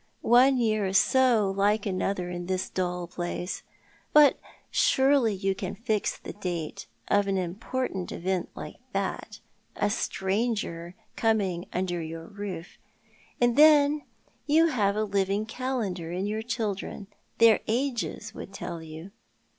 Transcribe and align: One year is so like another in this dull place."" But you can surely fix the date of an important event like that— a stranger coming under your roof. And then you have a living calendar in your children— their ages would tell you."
One 0.31 0.57
year 0.57 0.87
is 0.87 0.97
so 0.97 1.53
like 1.55 1.85
another 1.85 2.31
in 2.31 2.47
this 2.47 2.69
dull 2.71 3.05
place."" 3.05 3.61
But 4.13 4.29
you 4.33 4.39
can 4.39 4.71
surely 4.71 5.55
fix 5.83 6.17
the 6.17 6.33
date 6.33 6.87
of 7.07 7.27
an 7.27 7.37
important 7.37 8.11
event 8.11 8.49
like 8.55 8.77
that— 8.93 9.41
a 9.75 9.91
stranger 9.91 10.95
coming 11.15 11.67
under 11.71 12.01
your 12.01 12.25
roof. 12.25 12.79
And 13.39 13.55
then 13.55 14.01
you 14.47 14.69
have 14.69 14.95
a 14.95 15.03
living 15.03 15.45
calendar 15.45 16.11
in 16.11 16.25
your 16.25 16.41
children— 16.41 17.05
their 17.37 17.59
ages 17.67 18.33
would 18.33 18.51
tell 18.55 18.81
you." 18.81 19.11